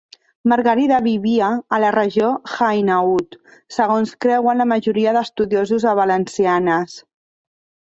[0.51, 3.37] Margarida vivia a la regió d'Hainaut,
[3.77, 6.99] segons creuen la majoria d'estudiosos a Valenciennes.